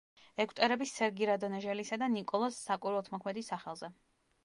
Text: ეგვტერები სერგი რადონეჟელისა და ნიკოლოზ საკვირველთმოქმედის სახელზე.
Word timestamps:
ეგვტერები 0.45 0.87
სერგი 0.91 1.27
რადონეჟელისა 1.31 2.01
და 2.05 2.09
ნიკოლოზ 2.17 2.61
საკვირველთმოქმედის 2.69 3.55
სახელზე. 3.55 3.97